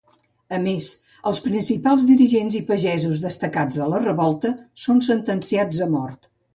[0.55, 0.87] A més,
[1.31, 4.55] els principals dirigents i pagesos destacats de la revolta
[4.89, 6.31] són sentenciats a mort.